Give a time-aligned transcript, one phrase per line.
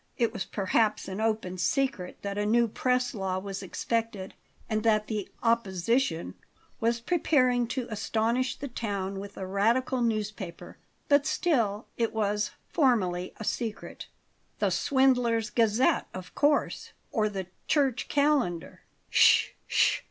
[0.17, 4.33] It was perhaps an open secret that a new press law was expected
[4.67, 6.33] and that the Opposition
[6.79, 13.35] was preparing to astonish the town with a radical newspaper; but still it was, formally,
[13.37, 14.07] a secret.
[14.57, 18.81] "The Swindlers' Gazette, of course, or the Church Calendar."
[19.11, 19.99] "Sh sh!